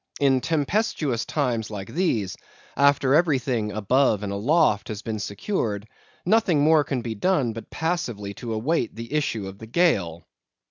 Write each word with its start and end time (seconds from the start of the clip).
In 0.19 0.41
tempestuous 0.41 1.25
times 1.27 1.69
like 1.69 1.87
these, 1.89 2.35
after 2.75 3.13
everything 3.13 3.71
above 3.71 4.23
and 4.23 4.33
aloft 4.33 4.87
has 4.87 5.03
been 5.03 5.19
secured, 5.19 5.87
nothing 6.25 6.61
more 6.61 6.83
can 6.83 7.03
be 7.03 7.13
done 7.13 7.53
but 7.53 7.69
passively 7.69 8.33
to 8.33 8.53
await 8.55 8.95
the 8.95 9.13
issue 9.13 9.47
of 9.47 9.59
the 9.59 9.67
gale. 9.67 10.25